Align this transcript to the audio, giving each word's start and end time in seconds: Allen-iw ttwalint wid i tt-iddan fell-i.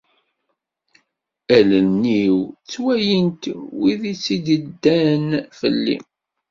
Allen-iw 1.57 2.37
ttwalint 2.51 3.43
wid 3.79 4.01
i 4.11 4.13
tt-iddan 4.23 5.27
fell-i. 5.59 5.97